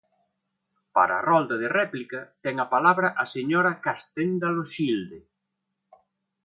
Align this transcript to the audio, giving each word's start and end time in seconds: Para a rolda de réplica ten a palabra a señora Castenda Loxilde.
Para 0.95 1.13
a 1.17 1.25
rolda 1.29 1.55
de 1.63 1.69
réplica 1.79 2.19
ten 2.43 2.55
a 2.59 2.67
palabra 2.75 3.07
a 3.23 3.25
señora 3.35 3.71
Castenda 3.85 4.47
Loxilde. 4.57 5.19